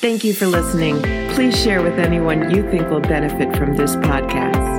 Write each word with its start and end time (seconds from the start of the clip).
Thank 0.00 0.24
you 0.24 0.32
for 0.32 0.46
listening. 0.46 1.02
Please 1.34 1.62
share 1.62 1.82
with 1.82 1.98
anyone 1.98 2.50
you 2.50 2.62
think 2.70 2.88
will 2.88 3.00
benefit 3.00 3.54
from 3.54 3.76
this 3.76 3.96
podcast. 3.96 4.78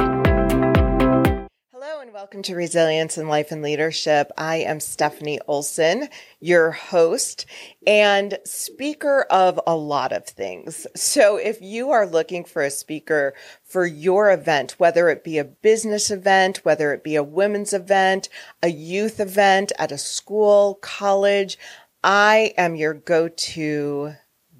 Hello 1.71 1.99
and 2.01 2.11
welcome 2.11 2.41
to 2.41 2.55
Resilience 2.55 3.19
in 3.19 3.27
Life 3.27 3.51
and 3.51 3.61
Leadership. 3.61 4.31
I 4.35 4.55
am 4.55 4.79
Stephanie 4.79 5.39
Olson, 5.47 6.09
your 6.39 6.71
host 6.71 7.45
and 7.85 8.39
speaker 8.45 9.27
of 9.29 9.59
a 9.67 9.75
lot 9.75 10.11
of 10.11 10.25
things. 10.25 10.87
So 10.95 11.37
if 11.37 11.61
you 11.61 11.91
are 11.91 12.07
looking 12.07 12.43
for 12.43 12.63
a 12.63 12.71
speaker 12.71 13.35
for 13.63 13.85
your 13.85 14.31
event, 14.31 14.79
whether 14.79 15.07
it 15.07 15.23
be 15.23 15.37
a 15.37 15.45
business 15.45 16.09
event, 16.09 16.65
whether 16.65 16.93
it 16.93 17.03
be 17.03 17.15
a 17.15 17.21
women's 17.21 17.73
event, 17.73 18.27
a 18.63 18.69
youth 18.69 19.19
event 19.19 19.71
at 19.77 19.91
a 19.91 19.99
school, 19.99 20.79
college, 20.81 21.59
I 22.03 22.55
am 22.57 22.73
your 22.73 22.95
go-to 22.95 24.15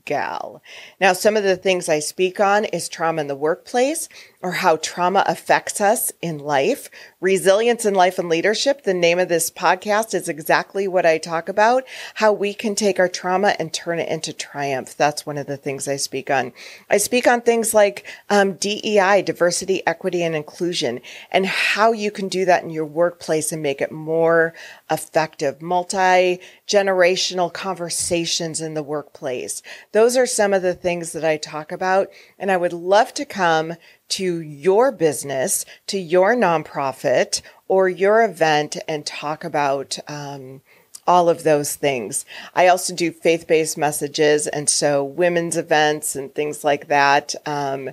gal. 0.06 0.62
Now, 1.00 1.14
some 1.14 1.38
of 1.38 1.44
the 1.44 1.56
things 1.56 1.90
I 1.90 2.00
speak 2.00 2.40
on 2.40 2.66
is 2.66 2.90
trauma 2.90 3.22
in 3.22 3.28
the 3.28 3.36
workplace 3.36 4.10
or 4.42 4.54
how 4.54 4.78
trauma 4.78 5.24
affects 5.28 5.80
us 5.80 6.12
in 6.22 6.40
life. 6.40 6.90
Resilience 7.20 7.86
in 7.86 7.94
life 7.94 8.18
and 8.18 8.28
leadership. 8.28 8.84
The 8.84 8.94
name 8.94 9.20
of 9.20 9.30
this 9.30 9.52
podcast 9.52 10.14
is 10.14 10.28
exactly 10.28 10.88
what 10.88 11.06
I 11.06 11.18
talk 11.18 11.48
about, 11.48 11.84
how 12.16 12.34
we 12.34 12.54
can 12.54 12.74
take 12.74 13.00
our 13.00 13.08
trauma 13.08 13.56
and 13.60 13.72
turn 13.72 14.00
it 14.00 14.10
into 14.10 14.34
triumph. 14.34 14.98
That's 14.98 15.26
one 15.26 15.38
of 15.38 15.46
the 15.46 15.58
things 15.58 15.88
I 15.88 15.98
speak 15.98 16.32
on. 16.32 16.54
I 16.90 16.98
speak 16.98 17.28
on 17.28 17.42
things 17.42 17.74
like 17.74 18.06
um, 18.30 18.54
DEI, 18.54 19.22
diversity, 19.22 19.86
equity, 19.86 20.24
and 20.24 20.36
inclusion, 20.36 21.02
and 21.32 21.46
how 21.46 21.92
you 21.92 22.10
can 22.10 22.28
do 22.28 22.46
that 22.46 22.64
in 22.64 22.72
your 22.72 22.86
workplace 22.86 23.52
and 23.52 23.62
make 23.62 23.82
it 23.82 23.92
more 23.92 24.54
effective. 24.90 25.62
Multi 25.62 26.40
generational 26.68 27.54
conversations 27.54 28.62
in 28.62 28.74
the 28.74 28.84
workplace. 28.84 29.62
Those 29.92 30.18
are 30.18 30.26
some 30.26 30.54
of 30.54 30.62
the 30.62 30.74
things 30.74 31.12
that 31.12 31.26
I 31.26 31.38
talk 31.38 31.72
about. 31.72 32.10
And 32.40 32.50
I 32.52 32.58
would 32.58 32.74
love 32.74 33.14
to 33.16 33.26
come 33.26 33.76
to 34.12 34.42
your 34.42 34.92
business, 34.92 35.66
to 35.88 36.00
your 36.00 36.36
nonprofit 36.36 37.42
or 37.68 37.90
your 37.90 38.24
event 38.24 38.78
and 38.88 39.06
talk 39.06 39.44
about, 39.44 39.98
um, 40.08 40.62
all 41.08 41.30
of 41.30 41.44
those 41.44 41.76
things. 41.76 42.26
I 42.54 42.68
also 42.68 42.96
do 42.96 43.12
faith 43.12 43.48
based 43.48 43.78
messages. 43.78 44.48
And 44.48 44.70
so 44.70 45.04
women's 45.04 45.58
events 45.58 46.16
and 46.16 46.34
things 46.34 46.64
like 46.64 46.88
that. 46.88 47.36
Um, 47.46 47.90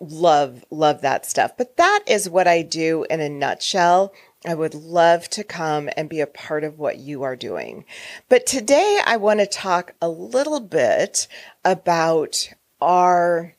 love, 0.00 0.64
love 0.70 1.00
that 1.00 1.26
stuff. 1.26 1.56
But 1.56 1.76
that 1.76 2.00
is 2.06 2.28
what 2.28 2.46
I 2.46 2.62
do 2.62 3.04
in 3.08 3.20
a 3.20 3.28
nutshell. 3.28 4.12
I 4.46 4.54
would 4.54 4.74
love 4.74 5.28
to 5.30 5.42
come 5.42 5.90
and 5.96 6.08
be 6.08 6.20
a 6.20 6.26
part 6.26 6.62
of 6.62 6.78
what 6.78 6.98
you 6.98 7.24
are 7.24 7.36
doing. 7.36 7.84
But 8.28 8.46
today 8.46 9.00
I 9.04 9.16
want 9.16 9.40
to 9.40 9.46
talk 9.46 9.94
a 10.00 10.08
little 10.08 10.60
bit 10.60 11.26
about 11.64 12.52
our 12.80 13.55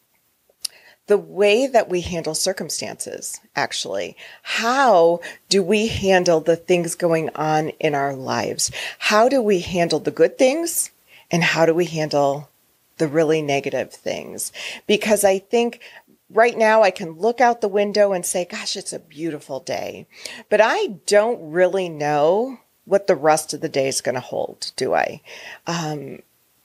the 1.08 1.18
way 1.18 1.68
that 1.68 1.90
we 1.90 2.02
handle 2.02 2.36
circumstances, 2.36 3.40
actually. 3.56 4.16
How 4.44 5.22
do 5.50 5.64
we 5.64 5.88
handle 5.88 6.42
the 6.42 6.58
things 6.58 6.96
going 6.96 7.30
on 7.36 7.70
in 7.80 7.96
our 7.96 8.14
lives? 8.14 8.72
How 9.00 9.30
do 9.30 9.42
we 9.42 9.62
handle 9.62 10.00
the 10.00 10.12
good 10.12 10.38
things? 10.38 10.92
And 11.32 11.44
how 11.44 11.66
do 11.66 11.74
we 11.74 11.86
handle 11.86 12.50
the 12.98 13.08
really 13.08 13.42
negative 13.42 13.92
things? 13.92 14.52
Because 14.86 15.24
I 15.24 15.40
think 15.40 15.82
right 16.30 16.58
now 16.58 16.84
I 16.84 16.92
can 16.92 17.12
look 17.12 17.42
out 17.42 17.62
the 17.62 17.68
window 17.68 18.12
and 18.12 18.26
say, 18.26 18.46
gosh, 18.46 18.76
it's 18.76 18.94
a 18.94 19.00
beautiful 19.00 19.60
day. 19.60 20.08
But 20.50 20.62
I 20.62 20.88
don't 21.06 21.52
really 21.52 21.90
know 21.90 22.60
what 22.86 23.08
the 23.08 23.16
rest 23.16 23.54
of 23.54 23.62
the 23.62 23.70
day 23.70 23.88
is 23.88 24.02
going 24.02 24.16
to 24.16 24.22
hold, 24.22 24.72
do 24.76 24.94
I? 24.94 25.22
Um, 25.66 26.20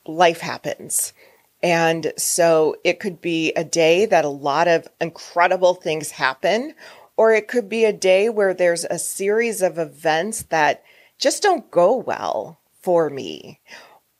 life 0.06 0.40
happens. 0.40 1.12
And 1.62 2.12
so 2.16 2.76
it 2.82 2.98
could 2.98 3.20
be 3.20 3.52
a 3.52 3.64
day 3.64 4.04
that 4.06 4.24
a 4.24 4.28
lot 4.28 4.66
of 4.66 4.88
incredible 5.00 5.74
things 5.74 6.10
happen, 6.10 6.74
or 7.16 7.32
it 7.32 7.46
could 7.46 7.68
be 7.68 7.84
a 7.84 7.92
day 7.92 8.28
where 8.28 8.52
there's 8.52 8.84
a 8.84 8.98
series 8.98 9.62
of 9.62 9.78
events 9.78 10.42
that 10.44 10.82
just 11.18 11.42
don't 11.42 11.70
go 11.70 11.96
well 11.96 12.58
for 12.80 13.08
me. 13.08 13.60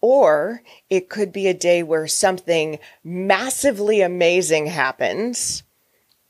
Or 0.00 0.62
it 0.88 1.08
could 1.08 1.32
be 1.32 1.48
a 1.48 1.54
day 1.54 1.82
where 1.82 2.06
something 2.06 2.78
massively 3.02 4.00
amazing 4.00 4.66
happens. 4.66 5.64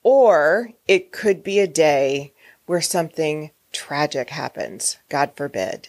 Or 0.03 0.71
it 0.89 1.13
could 1.13 1.43
be 1.43 1.59
a 1.59 1.67
day 1.67 2.33
where 2.67 2.81
something 2.81 3.51
tragic 3.71 4.31
happens. 4.31 4.99
God 5.09 5.33
forbid. 5.37 5.89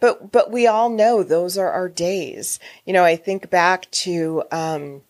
But 0.00 0.32
but 0.32 0.50
we 0.50 0.66
all 0.66 0.88
know 0.88 1.22
those 1.22 1.56
are 1.58 1.70
our 1.70 1.88
days. 1.88 2.58
You 2.84 2.92
know, 2.92 3.04
I 3.04 3.16
think 3.16 3.50
back 3.50 3.90
to 3.92 4.42
um, 4.50 5.02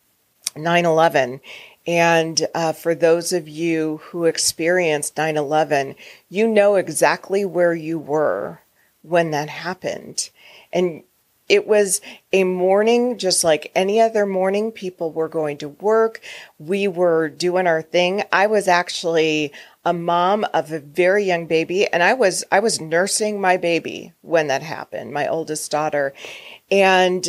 9/11 0.54 1.40
and 1.86 2.46
uh, 2.54 2.72
for 2.72 2.94
those 2.94 3.32
of 3.32 3.48
you 3.48 4.00
who 4.04 4.24
experienced 4.24 5.16
9 5.16 5.36
11, 5.36 5.94
you 6.28 6.48
know 6.48 6.74
exactly 6.74 7.44
where 7.44 7.74
you 7.74 7.98
were 7.98 8.60
when 9.02 9.30
that 9.30 9.48
happened. 9.48 10.30
And 10.72 11.04
it 11.48 11.68
was 11.68 12.00
a 12.32 12.42
morning 12.42 13.18
just 13.18 13.44
like 13.44 13.70
any 13.74 14.00
other 14.00 14.26
morning. 14.26 14.72
People 14.72 15.12
were 15.12 15.28
going 15.28 15.58
to 15.58 15.68
work. 15.68 16.20
We 16.58 16.88
were 16.88 17.28
doing 17.28 17.68
our 17.68 17.82
thing. 17.82 18.24
I 18.32 18.48
was 18.48 18.66
actually 18.66 19.52
a 19.86 19.92
mom 19.92 20.44
of 20.52 20.72
a 20.72 20.80
very 20.80 21.22
young 21.22 21.46
baby 21.46 21.86
and 21.86 22.02
I 22.02 22.12
was 22.12 22.44
I 22.50 22.58
was 22.58 22.80
nursing 22.80 23.40
my 23.40 23.56
baby 23.56 24.12
when 24.20 24.48
that 24.48 24.62
happened, 24.62 25.12
my 25.12 25.28
oldest 25.28 25.70
daughter, 25.70 26.12
and 26.72 27.24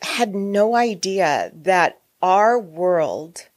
had 0.00 0.34
no 0.34 0.74
idea 0.74 1.52
that 1.54 2.00
our 2.22 2.58
world, 2.58 3.48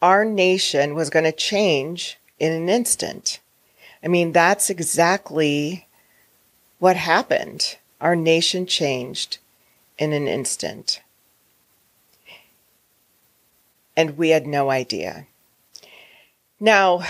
our 0.00 0.24
nation 0.24 0.94
was 0.94 1.10
going 1.10 1.26
to 1.26 1.32
change 1.32 2.18
in 2.38 2.52
an 2.52 2.70
instant. 2.70 3.38
I 4.02 4.08
mean, 4.08 4.32
that's 4.32 4.70
exactly 4.70 5.86
what 6.78 6.96
happened. 6.96 7.76
Our 8.00 8.16
nation 8.16 8.64
changed 8.64 9.38
in 9.98 10.14
an 10.14 10.26
instant. 10.26 11.02
And 13.94 14.16
we 14.16 14.30
had 14.30 14.46
no 14.46 14.70
idea. 14.70 15.26
Now, 16.60 17.02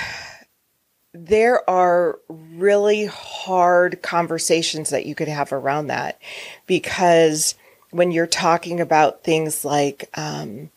there 1.14 1.68
are 1.68 2.18
really 2.28 3.06
hard 3.06 4.02
conversations 4.02 4.90
that 4.90 5.06
you 5.06 5.14
could 5.14 5.28
have 5.28 5.52
around 5.52 5.86
that 5.86 6.20
because 6.66 7.54
when 7.90 8.10
you're 8.10 8.26
talking 8.26 8.80
about 8.80 9.24
things 9.24 9.64
like, 9.64 10.08
um, 10.14 10.70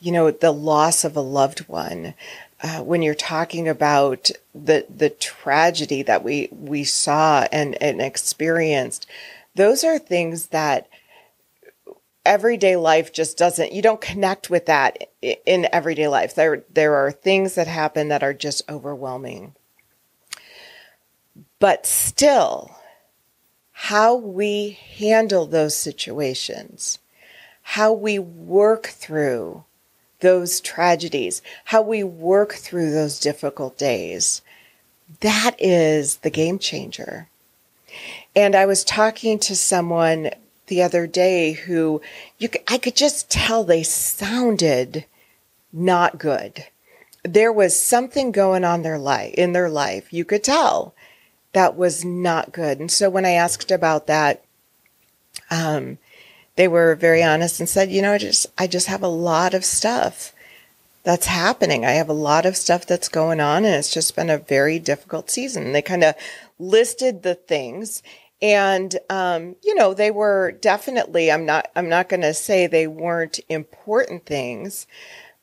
you 0.00 0.10
know, 0.12 0.30
the 0.30 0.52
loss 0.52 1.04
of 1.04 1.16
a 1.16 1.20
loved 1.20 1.60
one, 1.68 2.14
uh, 2.62 2.82
when 2.82 3.02
you're 3.02 3.14
talking 3.14 3.68
about 3.68 4.30
the 4.52 4.84
the 4.94 5.10
tragedy 5.10 6.02
that 6.02 6.24
we 6.24 6.48
we 6.50 6.82
saw 6.82 7.46
and 7.52 7.80
and 7.80 8.00
experienced, 8.00 9.06
those 9.54 9.84
are 9.84 9.98
things 9.98 10.48
that 10.48 10.88
everyday 12.26 12.76
life 12.76 13.12
just 13.12 13.38
doesn't 13.38 13.72
you 13.72 13.80
don't 13.80 14.00
connect 14.00 14.50
with 14.50 14.66
that 14.66 15.08
in 15.22 15.68
everyday 15.72 16.08
life. 16.08 16.34
There 16.34 16.64
there 16.72 16.96
are 16.96 17.12
things 17.12 17.54
that 17.54 17.68
happen 17.68 18.08
that 18.08 18.24
are 18.24 18.34
just 18.34 18.68
overwhelming 18.68 19.54
but 21.58 21.86
still, 21.86 22.76
how 23.72 24.14
we 24.14 24.78
handle 24.98 25.46
those 25.46 25.76
situations, 25.76 26.98
how 27.62 27.92
we 27.92 28.18
work 28.18 28.86
through 28.86 29.64
those 30.20 30.60
tragedies, 30.60 31.42
how 31.66 31.80
we 31.82 32.02
work 32.02 32.52
through 32.54 32.90
those 32.90 33.20
difficult 33.20 33.78
days, 33.78 34.42
that 35.20 35.54
is 35.58 36.16
the 36.18 36.30
game 36.30 36.58
changer. 36.58 37.28
And 38.34 38.54
I 38.54 38.66
was 38.66 38.84
talking 38.84 39.38
to 39.40 39.56
someone 39.56 40.30
the 40.66 40.82
other 40.82 41.06
day 41.06 41.52
who 41.52 42.02
you 42.38 42.50
I 42.68 42.78
could 42.78 42.94
just 42.94 43.30
tell 43.30 43.64
they 43.64 43.82
sounded 43.82 45.06
not 45.72 46.18
good. 46.18 46.66
There 47.22 47.52
was 47.52 47.78
something 47.78 48.32
going 48.32 48.64
on 48.64 48.82
their 48.82 48.98
life 48.98 49.34
in 49.34 49.52
their 49.52 49.70
life. 49.70 50.12
You 50.12 50.24
could 50.24 50.44
tell 50.44 50.94
that 51.52 51.76
was 51.76 52.04
not 52.04 52.52
good. 52.52 52.78
And 52.78 52.90
so 52.90 53.08
when 53.10 53.24
I 53.24 53.32
asked 53.32 53.70
about 53.70 54.06
that, 54.06 54.44
um, 55.50 55.98
they 56.56 56.68
were 56.68 56.94
very 56.94 57.22
honest 57.22 57.60
and 57.60 57.68
said, 57.68 57.90
you 57.90 58.02
know, 58.02 58.12
I 58.12 58.18
just, 58.18 58.46
I 58.58 58.66
just 58.66 58.88
have 58.88 59.02
a 59.02 59.08
lot 59.08 59.54
of 59.54 59.64
stuff 59.64 60.32
that's 61.04 61.26
happening. 61.26 61.84
I 61.84 61.92
have 61.92 62.08
a 62.08 62.14
lot 62.14 62.44
of 62.44 62.56
stuff 62.56 62.86
that's 62.86 63.08
going 63.08 63.40
on 63.40 63.64
and 63.64 63.74
it's 63.74 63.92
just 63.92 64.16
been 64.16 64.30
a 64.30 64.38
very 64.38 64.78
difficult 64.78 65.30
season. 65.30 65.66
And 65.66 65.74
they 65.74 65.82
kind 65.82 66.04
of 66.04 66.14
listed 66.58 67.22
the 67.22 67.34
things 67.34 68.02
and, 68.40 68.96
um, 69.10 69.56
you 69.64 69.74
know, 69.74 69.94
they 69.94 70.10
were 70.10 70.52
definitely, 70.52 71.30
I'm 71.30 71.44
not, 71.44 71.70
I'm 71.74 71.88
not 71.88 72.08
going 72.08 72.20
to 72.20 72.34
say 72.34 72.66
they 72.66 72.86
weren't 72.86 73.40
important 73.48 74.26
things, 74.26 74.86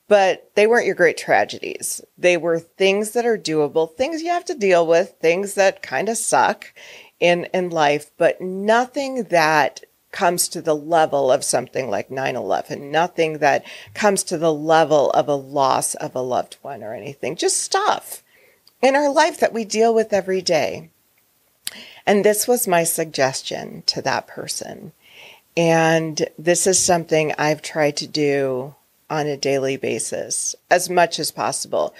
but 0.08 0.50
they 0.54 0.66
weren't 0.66 0.86
your 0.86 0.94
great 0.94 1.16
tragedies. 1.16 2.00
They 2.16 2.36
were 2.36 2.58
things 2.58 3.10
that 3.12 3.26
are 3.26 3.38
doable, 3.38 3.92
things 3.92 4.22
you 4.22 4.30
have 4.30 4.44
to 4.46 4.54
deal 4.54 4.86
with, 4.86 5.14
things 5.20 5.54
that 5.54 5.82
kind 5.82 6.08
of 6.08 6.16
suck 6.16 6.72
in, 7.18 7.46
in 7.52 7.70
life, 7.70 8.10
but 8.16 8.40
nothing 8.40 9.24
that 9.24 9.82
comes 10.16 10.48
to 10.48 10.62
the 10.62 10.74
level 10.74 11.30
of 11.30 11.44
something 11.44 11.90
like 11.90 12.08
9-11 12.08 12.90
nothing 12.90 13.36
that 13.36 13.62
comes 13.92 14.22
to 14.22 14.38
the 14.38 14.52
level 14.52 15.10
of 15.10 15.28
a 15.28 15.34
loss 15.34 15.94
of 15.96 16.14
a 16.14 16.20
loved 16.22 16.56
one 16.62 16.82
or 16.82 16.94
anything 16.94 17.36
just 17.36 17.58
stuff 17.58 18.22
in 18.80 18.96
our 18.96 19.10
life 19.10 19.38
that 19.38 19.52
we 19.52 19.62
deal 19.62 19.94
with 19.94 20.14
every 20.14 20.40
day 20.40 20.88
and 22.06 22.24
this 22.24 22.48
was 22.48 22.66
my 22.66 22.82
suggestion 22.82 23.82
to 23.84 24.00
that 24.00 24.26
person 24.26 24.92
and 25.54 26.26
this 26.38 26.66
is 26.66 26.78
something 26.78 27.34
i've 27.36 27.60
tried 27.60 27.94
to 27.94 28.06
do 28.06 28.74
on 29.08 29.26
a 29.26 29.36
daily 29.36 29.76
basis 29.76 30.54
as 30.70 30.90
much 30.90 31.18
as 31.18 31.30
possible 31.30 31.94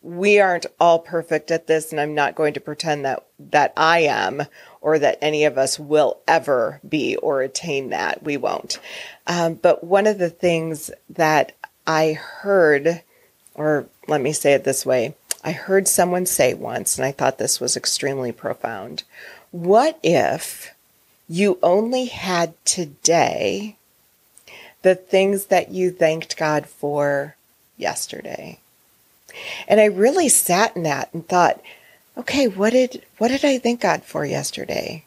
we 0.00 0.40
aren't 0.40 0.66
all 0.80 0.98
perfect 0.98 1.50
at 1.50 1.66
this 1.66 1.92
and 1.92 2.00
i'm 2.00 2.14
not 2.14 2.34
going 2.34 2.54
to 2.54 2.60
pretend 2.60 3.04
that 3.04 3.24
that 3.38 3.72
i 3.76 4.00
am 4.00 4.42
or 4.82 4.98
that 4.98 5.16
any 5.22 5.44
of 5.44 5.56
us 5.56 5.78
will 5.78 6.18
ever 6.28 6.80
be 6.86 7.16
or 7.16 7.40
attain 7.40 7.90
that. 7.90 8.22
We 8.22 8.36
won't. 8.36 8.78
Um, 9.26 9.54
but 9.54 9.82
one 9.82 10.06
of 10.06 10.18
the 10.18 10.28
things 10.28 10.90
that 11.08 11.52
I 11.86 12.12
heard, 12.12 13.02
or 13.54 13.86
let 14.08 14.20
me 14.20 14.32
say 14.32 14.52
it 14.52 14.64
this 14.64 14.84
way 14.84 15.14
I 15.44 15.52
heard 15.52 15.88
someone 15.88 16.26
say 16.26 16.52
once, 16.54 16.98
and 16.98 17.04
I 17.06 17.12
thought 17.12 17.38
this 17.38 17.60
was 17.60 17.76
extremely 17.76 18.30
profound. 18.32 19.04
What 19.50 19.98
if 20.02 20.74
you 21.28 21.58
only 21.62 22.06
had 22.06 22.54
today 22.64 23.76
the 24.82 24.94
things 24.94 25.46
that 25.46 25.70
you 25.70 25.90
thanked 25.90 26.36
God 26.36 26.66
for 26.66 27.36
yesterday? 27.76 28.60
And 29.66 29.80
I 29.80 29.86
really 29.86 30.28
sat 30.28 30.76
in 30.76 30.82
that 30.82 31.12
and 31.14 31.26
thought, 31.26 31.60
okay, 32.16 32.48
what 32.48 32.70
did 32.70 33.02
what 33.18 33.28
did 33.28 33.44
I 33.44 33.58
thank 33.58 33.80
God 33.80 34.02
for 34.02 34.24
yesterday? 34.24 35.04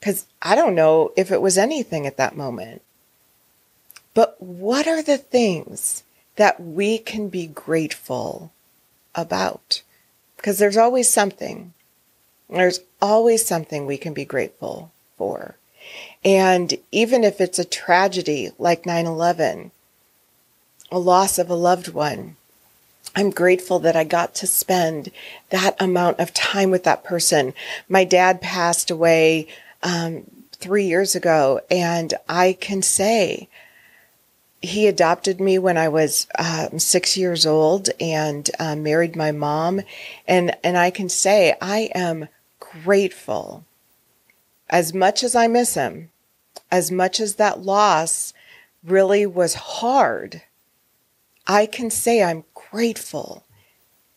Cuz 0.00 0.26
I 0.40 0.54
don't 0.54 0.74
know 0.74 1.12
if 1.16 1.30
it 1.32 1.42
was 1.42 1.58
anything 1.58 2.06
at 2.06 2.16
that 2.16 2.36
moment. 2.36 2.82
But 4.14 4.40
what 4.42 4.86
are 4.86 5.02
the 5.02 5.18
things 5.18 6.02
that 6.36 6.60
we 6.60 6.98
can 6.98 7.28
be 7.28 7.46
grateful 7.46 8.52
about? 9.14 9.82
Because 10.36 10.58
there's 10.58 10.76
always 10.76 11.08
something. 11.08 11.74
There's 12.48 12.80
always 13.00 13.46
something 13.46 13.86
we 13.86 13.98
can 13.98 14.12
be 14.12 14.24
grateful 14.24 14.90
for. 15.16 15.56
And 16.24 16.74
even 16.92 17.24
if 17.24 17.40
it's 17.40 17.58
a 17.58 17.64
tragedy 17.64 18.50
like 18.58 18.84
9 18.84 19.06
11, 19.06 19.70
a 20.90 20.98
loss 20.98 21.38
of 21.38 21.48
a 21.48 21.54
loved 21.54 21.88
one, 21.88 22.36
I'm 23.16 23.30
grateful 23.30 23.78
that 23.80 23.96
I 23.96 24.04
got 24.04 24.34
to 24.36 24.46
spend 24.46 25.10
that 25.50 25.80
amount 25.80 26.20
of 26.20 26.32
time 26.32 26.70
with 26.70 26.84
that 26.84 27.02
person. 27.04 27.54
My 27.88 28.04
dad 28.04 28.40
passed 28.40 28.90
away 28.90 29.48
um, 29.82 30.24
three 30.52 30.84
years 30.84 31.16
ago, 31.16 31.60
and 31.70 32.14
I 32.28 32.52
can 32.60 32.82
say 32.82 33.48
he 34.62 34.86
adopted 34.86 35.40
me 35.40 35.58
when 35.58 35.76
I 35.76 35.88
was 35.88 36.26
um, 36.38 36.78
six 36.78 37.16
years 37.16 37.46
old 37.46 37.88
and 37.98 38.48
uh, 38.58 38.76
married 38.76 39.16
my 39.16 39.32
mom, 39.32 39.80
and 40.28 40.54
and 40.62 40.76
I 40.76 40.90
can 40.90 41.08
say 41.08 41.56
I 41.60 41.90
am 41.94 42.28
grateful. 42.60 43.64
As 44.70 44.94
much 44.94 45.24
as 45.24 45.34
I 45.34 45.48
miss 45.48 45.74
him, 45.74 46.10
as 46.70 46.90
much 46.90 47.18
as 47.18 47.34
that 47.34 47.60
loss 47.60 48.32
really 48.84 49.26
was 49.26 49.54
hard, 49.54 50.42
I 51.46 51.66
can 51.66 51.90
say 51.90 52.22
I'm 52.22 52.44
grateful 52.54 53.44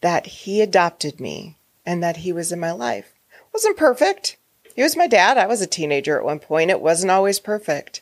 that 0.01 0.27
he 0.27 0.61
adopted 0.61 1.19
me 1.19 1.57
and 1.85 2.03
that 2.03 2.17
he 2.17 2.31
was 2.31 2.51
in 2.51 2.59
my 2.59 2.71
life. 2.71 3.13
Wasn't 3.51 3.77
perfect. 3.77 4.37
He 4.75 4.83
was 4.83 4.95
my 4.95 5.07
dad. 5.07 5.37
I 5.37 5.47
was 5.47 5.61
a 5.61 5.67
teenager 5.67 6.17
at 6.17 6.25
one 6.25 6.39
point. 6.39 6.69
It 6.69 6.81
wasn't 6.81 7.11
always 7.11 7.39
perfect. 7.39 8.01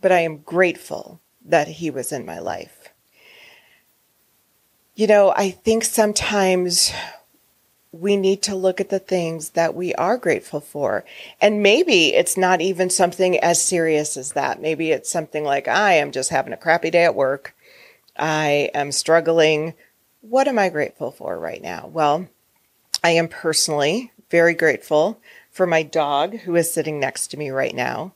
But 0.00 0.12
I 0.12 0.20
am 0.20 0.38
grateful 0.38 1.20
that 1.44 1.68
he 1.68 1.90
was 1.90 2.12
in 2.12 2.26
my 2.26 2.38
life. 2.38 2.90
You 4.94 5.06
know, 5.06 5.32
I 5.34 5.50
think 5.50 5.84
sometimes 5.84 6.92
we 7.92 8.16
need 8.16 8.42
to 8.42 8.54
look 8.54 8.80
at 8.80 8.88
the 8.88 8.98
things 8.98 9.50
that 9.50 9.74
we 9.74 9.94
are 9.94 10.16
grateful 10.16 10.60
for. 10.60 11.04
And 11.40 11.62
maybe 11.62 12.14
it's 12.14 12.38
not 12.38 12.62
even 12.62 12.88
something 12.88 13.38
as 13.40 13.62
serious 13.62 14.16
as 14.16 14.32
that. 14.32 14.62
Maybe 14.62 14.90
it's 14.90 15.10
something 15.10 15.44
like, 15.44 15.68
I 15.68 15.94
am 15.94 16.10
just 16.10 16.30
having 16.30 16.54
a 16.54 16.56
crappy 16.56 16.90
day 16.90 17.04
at 17.04 17.14
work. 17.14 17.54
I 18.16 18.70
am 18.72 18.92
struggling. 18.92 19.74
What 20.22 20.48
am 20.48 20.58
I 20.58 20.70
grateful 20.70 21.10
for 21.10 21.38
right 21.38 21.62
now? 21.62 21.86
Well, 21.92 22.28
I 23.04 23.10
am 23.10 23.28
personally 23.28 24.10
very 24.30 24.54
grateful 24.54 25.20
for 25.50 25.66
my 25.66 25.82
dog 25.82 26.38
who 26.38 26.56
is 26.56 26.72
sitting 26.72 26.98
next 26.98 27.28
to 27.28 27.36
me 27.36 27.50
right 27.50 27.74
now. 27.74 28.14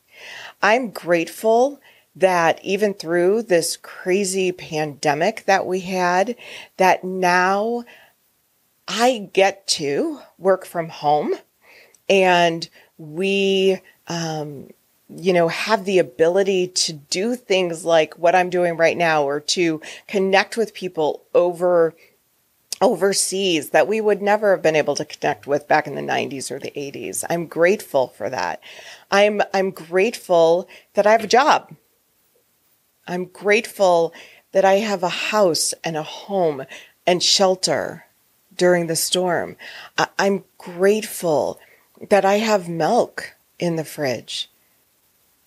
I'm 0.61 0.89
grateful 0.89 1.79
that 2.15 2.59
even 2.63 2.95
through 2.95 3.43
this 3.43 3.77
crazy 3.77 4.51
pandemic 4.51 5.45
that 5.45 5.67
we 5.67 5.81
had, 5.81 6.35
that 6.77 7.03
now 7.03 7.85
I 8.87 9.29
get 9.33 9.67
to 9.67 10.19
work 10.37 10.65
from 10.65 10.89
home 10.89 11.35
and 12.09 12.67
we 12.97 13.81
um, 14.07 14.69
you 15.09 15.31
know, 15.31 15.47
have 15.47 15.85
the 15.85 15.99
ability 15.99 16.67
to 16.67 16.93
do 16.93 17.35
things 17.35 17.85
like 17.85 18.13
what 18.15 18.35
I'm 18.35 18.49
doing 18.49 18.75
right 18.75 18.97
now 18.97 19.23
or 19.23 19.39
to 19.39 19.81
connect 20.07 20.57
with 20.57 20.73
people 20.73 21.23
over 21.33 21.95
overseas 22.79 23.71
that 23.71 23.87
we 23.87 23.99
would 23.99 24.21
never 24.21 24.51
have 24.51 24.61
been 24.61 24.75
able 24.75 24.95
to 24.95 25.05
connect 25.05 25.47
with 25.47 25.67
back 25.67 25.87
in 25.87 25.95
the 25.95 26.01
90s 26.01 26.51
or 26.51 26.59
the 26.59 26.69
80s. 26.71 27.23
I'm 27.27 27.47
grateful 27.47 28.09
for 28.09 28.29
that. 28.29 28.61
I'm 29.09 29.41
I'm 29.53 29.71
grateful 29.71 30.67
that 30.93 31.07
I 31.07 31.13
have 31.13 31.23
a 31.23 31.27
job. 31.27 31.73
I'm 33.07 33.25
grateful 33.25 34.13
that 34.51 34.65
I 34.65 34.75
have 34.75 35.01
a 35.01 35.09
house 35.09 35.73
and 35.83 35.95
a 35.95 36.03
home 36.03 36.65
and 37.05 37.23
shelter 37.23 38.06
during 38.57 38.87
the 38.87 38.95
storm. 38.95 39.55
I, 39.97 40.07
I'm 40.19 40.43
grateful 40.57 41.59
that 42.09 42.25
I 42.25 42.35
have 42.35 42.67
milk 42.67 43.35
in 43.59 43.75
the 43.75 43.85
fridge. 43.85 44.49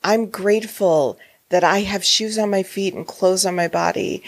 I'm 0.02 0.30
grateful 0.30 1.18
that 1.50 1.64
I 1.64 1.80
have 1.80 2.04
shoes 2.04 2.38
on 2.38 2.50
my 2.50 2.62
feet 2.62 2.94
and 2.94 3.06
clothes 3.06 3.44
on 3.44 3.54
my 3.54 3.68
body. 3.68 4.22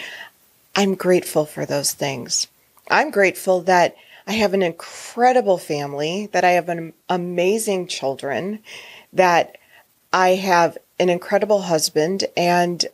I'm 0.75 0.95
grateful 0.95 1.45
for 1.45 1.65
those 1.65 1.93
things. 1.93 2.47
I'm 2.89 3.11
grateful 3.11 3.61
that 3.61 3.95
I 4.27 4.33
have 4.33 4.53
an 4.53 4.61
incredible 4.61 5.57
family, 5.57 6.29
that 6.31 6.43
I 6.43 6.51
have 6.51 6.69
an 6.69 6.93
amazing 7.09 7.87
children, 7.87 8.59
that 9.11 9.57
I 10.11 10.29
have 10.35 10.77
an 10.99 11.09
incredible 11.09 11.63
husband 11.63 12.25
and 12.37 12.85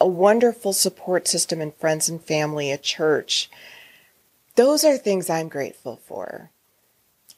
a 0.00 0.06
wonderful 0.06 0.72
support 0.72 1.26
system 1.28 1.60
and 1.60 1.74
friends 1.74 2.08
and 2.08 2.22
family, 2.22 2.70
a 2.70 2.78
church. 2.78 3.48
Those 4.54 4.84
are 4.84 4.96
things 4.96 5.30
I'm 5.30 5.48
grateful 5.48 5.96
for. 5.96 6.50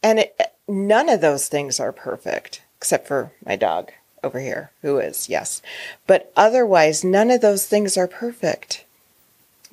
And 0.02 0.18
it, 0.21 0.40
none 0.68 1.09
of 1.09 1.21
those 1.21 1.49
things 1.49 1.78
are 1.80 1.92
perfect, 1.92 2.62
except 2.76 3.06
for 3.06 3.33
my 3.44 3.56
dog 3.56 3.92
over 4.23 4.40
here 4.40 4.71
who 4.83 4.99
is, 4.99 5.28
yes. 5.28 5.62
But 6.06 6.33
otherwise, 6.37 7.04
none 7.04 7.30
of 7.30 7.40
those 7.40 7.66
things 7.66 7.97
are 7.97 8.09
perfect. 8.09 8.85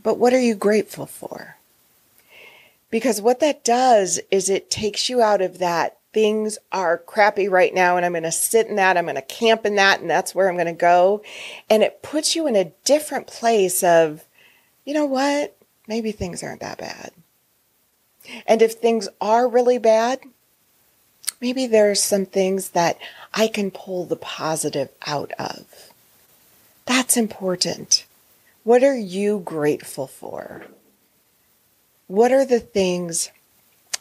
But 0.03 0.17
what 0.17 0.33
are 0.33 0.39
you 0.39 0.55
grateful 0.55 1.05
for? 1.05 1.57
Because 2.89 3.21
what 3.21 3.39
that 3.39 3.63
does 3.63 4.19
is 4.29 4.49
it 4.49 4.69
takes 4.69 5.09
you 5.09 5.21
out 5.21 5.41
of 5.41 5.59
that 5.59 5.97
things 6.13 6.57
are 6.71 6.97
crappy 6.97 7.47
right 7.47 7.73
now 7.73 7.95
and 7.95 8.05
I'm 8.05 8.11
going 8.11 8.23
to 8.23 8.31
sit 8.31 8.67
in 8.67 8.75
that, 8.75 8.97
I'm 8.97 9.05
going 9.05 9.15
to 9.15 9.21
camp 9.21 9.65
in 9.65 9.75
that, 9.75 10.01
and 10.01 10.09
that's 10.09 10.35
where 10.35 10.49
I'm 10.49 10.55
going 10.55 10.65
to 10.65 10.73
go. 10.73 11.21
And 11.69 11.83
it 11.83 12.03
puts 12.03 12.35
you 12.35 12.47
in 12.47 12.55
a 12.55 12.71
different 12.83 13.27
place 13.27 13.83
of, 13.83 14.25
you 14.83 14.93
know 14.93 15.05
what? 15.05 15.55
Maybe 15.87 16.11
things 16.11 16.43
aren't 16.43 16.61
that 16.61 16.77
bad. 16.77 17.11
And 18.45 18.61
if 18.61 18.73
things 18.73 19.07
are 19.19 19.47
really 19.47 19.77
bad, 19.77 20.19
maybe 21.39 21.67
there 21.67 21.91
are 21.91 21.95
some 21.95 22.25
things 22.25 22.69
that 22.69 22.97
I 23.33 23.47
can 23.47 23.71
pull 23.71 24.05
the 24.05 24.15
positive 24.15 24.89
out 25.05 25.31
of. 25.39 25.91
That's 26.85 27.17
important. 27.17 28.05
What 28.63 28.83
are 28.83 28.97
you 28.97 29.41
grateful 29.43 30.07
for? 30.07 30.65
What 32.07 32.31
are 32.31 32.45
the 32.45 32.59
things 32.59 33.31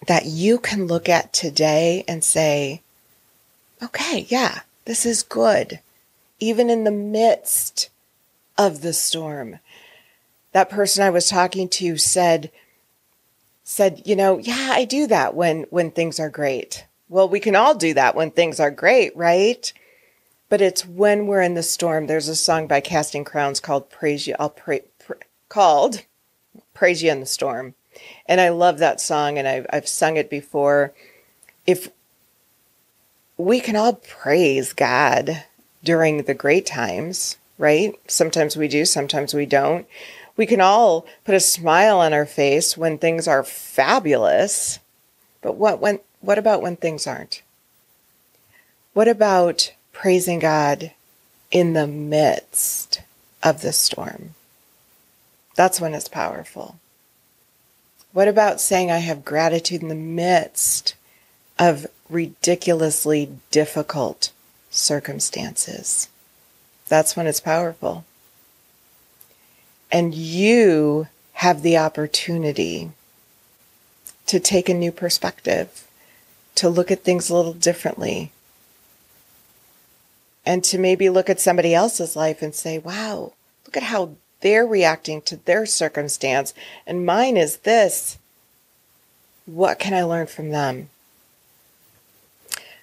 that 0.07 0.27
you 0.27 0.59
can 0.59 0.87
look 0.87 1.09
at 1.09 1.33
today 1.33 2.05
and 2.09 2.25
say, 2.25 2.83
okay, 3.83 4.27
yeah, 4.29 4.61
this 4.85 5.07
is 5.07 5.23
good, 5.23 5.81
even 6.41 6.69
in 6.69 6.85
the 6.85 6.91
midst 6.91 7.89
of 8.59 8.83
the 8.83 8.93
storm? 8.93 9.61
That 10.53 10.69
person 10.69 11.05
I 11.05 11.11
was 11.11 11.29
talking 11.29 11.69
to 11.69 11.97
said, 11.97 12.51
said, 13.71 14.03
you 14.05 14.17
know, 14.17 14.37
yeah, 14.39 14.71
I 14.73 14.85
do 14.85 15.07
that 15.07 15.37
when, 15.37 15.63
when 15.71 15.93
things 15.93 16.19
are 16.19 16.29
great. 16.29 16.87
Well, 17.09 17.29
we 17.29 17.39
can 17.39 17.55
all 17.55 17.77
do 17.77 17.95
that 17.95 18.17
when 18.17 18.33
things 18.33 18.59
are 18.59 18.71
great, 18.71 19.17
right? 19.17 19.73
But 20.49 20.61
it's 20.61 20.85
when 20.85 21.29
we're 21.29 21.41
in 21.41 21.55
the 21.55 21.63
storm. 21.63 22.09
There's 22.09 22.27
a 22.27 22.35
song 22.35 22.67
by 22.67 22.81
Casting 22.81 23.25
Crowns 23.25 23.61
called 23.61 23.89
Praise 23.89 24.27
You. 24.27 24.35
I'll 24.41 24.51
pray, 24.51 24.83
called 25.49 26.03
Praise 26.75 27.01
You 27.01 27.13
in 27.13 27.21
the 27.21 27.27
Storm. 27.27 27.75
And 28.27 28.41
I 28.41 28.49
love 28.49 28.79
that 28.79 29.01
song 29.01 29.39
and 29.39 29.47
I've, 29.47 29.67
I've 29.73 29.89
sung 29.89 30.17
it 30.17 30.29
before. 30.29 30.93
If 31.65 31.91
we 33.37 33.61
can 33.61 33.77
all 33.77 33.95
praise 33.95 34.73
God 34.73 35.45
during 35.85 36.25
the 36.25 36.35
great 36.35 36.67
times, 36.67 37.37
right? 37.57 37.95
Sometimes 38.09 38.57
we 38.57 38.67
do, 38.67 38.85
sometimes 38.85 39.33
we 39.33 39.47
don't. 39.47 39.87
We 40.37 40.47
can 40.47 40.61
all 40.61 41.07
put 41.25 41.35
a 41.35 41.41
smile 41.41 41.99
on 41.99 42.13
our 42.13 42.27
face 42.27 42.77
when 42.77 42.99
things 42.99 43.29
are 43.29 43.45
fabulous. 43.45 44.79
But 45.43 45.57
what 45.57 45.81
when 45.81 46.01
what 46.21 46.39
about 46.39 46.63
when 46.63 46.77
things 46.77 47.07
aren't? 47.07 47.43
What 48.93 49.09
about 49.09 49.73
praising 49.93 50.39
God 50.39 50.93
in 51.51 51.73
the 51.73 51.87
midst 51.87 53.03
of 53.43 53.63
the 53.63 53.73
storm? 53.73 54.35
That's 55.55 55.81
when 55.81 55.95
it's 55.95 56.09
powerful. 56.09 56.79
What 58.13 58.29
about 58.29 58.61
saying 58.61 58.91
I 58.91 58.99
have 58.99 59.25
gratitude 59.25 59.83
in 59.83 59.89
the 59.89 59.95
midst 59.95 60.95
of 61.59 61.87
ridiculously 62.09 63.31
difficult 63.51 64.33
circumstances? 64.71 66.09
That's 66.89 67.17
when 67.17 67.27
it's 67.27 67.41
powerful. 67.41 68.05
And 69.93 70.15
you 70.15 71.09
have 71.35 71.63
the 71.63 71.77
opportunity 71.77 72.93
to 74.27 74.39
take 74.39 74.69
a 74.69 74.75
new 74.75 74.93
perspective, 74.93 75.89
to 76.55 76.69
look 76.69 76.91
at 76.91 77.03
things 77.03 77.29
a 77.29 77.35
little 77.35 77.53
differently, 77.53 78.31
and 80.47 80.63
to 80.65 80.79
maybe 80.79 81.09
look 81.11 81.29
at 81.29 81.41
somebody 81.41 81.75
else's 81.75 82.15
life 82.15 82.43
and 82.43 82.55
say, 82.55 82.79
wow, 82.79 83.33
look 83.67 83.77
at 83.77 83.85
how 83.85 84.15
they're 84.41 84.67
reacting 84.67 85.21
to 85.23 85.37
their 85.37 85.67
circumstance, 85.67 86.55
and 86.87 87.05
mine 87.05 87.37
is 87.37 87.59
this. 87.59 88.19
What 89.47 89.79
can 89.79 89.95
I 89.95 90.03
learn 90.03 90.27
from 90.27 90.51
them? 90.51 90.91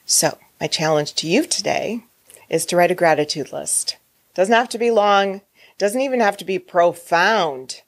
So, 0.05 0.37
my 0.59 0.67
challenge 0.67 1.13
to 1.15 1.27
you 1.27 1.45
today 1.45 2.03
is 2.49 2.65
to 2.67 2.75
write 2.75 2.91
a 2.91 2.95
gratitude 2.95 3.51
list. 3.51 3.97
Doesn't 4.33 4.53
have 4.53 4.69
to 4.69 4.77
be 4.77 4.91
long, 4.91 5.41
doesn't 5.77 6.01
even 6.01 6.19
have 6.19 6.37
to 6.37 6.45
be 6.45 6.59
profound. 6.59 7.81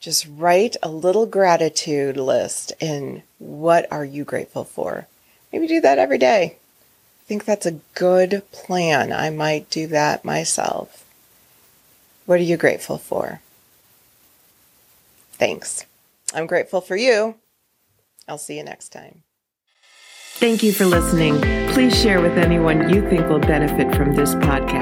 Just 0.00 0.26
write 0.36 0.76
a 0.82 0.88
little 0.88 1.26
gratitude 1.26 2.16
list 2.16 2.72
and 2.80 3.22
what 3.38 3.90
are 3.90 4.04
you 4.04 4.24
grateful 4.24 4.64
for? 4.64 5.06
Maybe 5.52 5.66
do 5.66 5.80
that 5.80 5.98
every 5.98 6.18
day. 6.18 6.56
I 7.24 7.26
think 7.26 7.44
that's 7.44 7.64
a 7.66 7.80
good 7.94 8.42
plan. 8.52 9.12
I 9.12 9.30
might 9.30 9.70
do 9.70 9.86
that 9.88 10.24
myself. 10.24 11.04
What 12.26 12.38
are 12.38 12.42
you 12.42 12.56
grateful 12.56 12.98
for? 12.98 13.40
Thanks. 15.32 15.86
I'm 16.34 16.46
grateful 16.46 16.80
for 16.80 16.96
you. 16.96 17.36
I'll 18.28 18.38
see 18.38 18.56
you 18.56 18.64
next 18.64 18.90
time. 18.90 19.22
Thank 20.36 20.62
you 20.62 20.72
for 20.72 20.84
listening. 20.84 21.40
Please 21.72 21.98
share 21.98 22.20
with 22.20 22.36
anyone 22.36 22.88
you 22.88 23.08
think 23.08 23.28
will 23.28 23.38
benefit 23.38 23.94
from 23.94 24.14
this 24.14 24.34
podcast. 24.34 24.73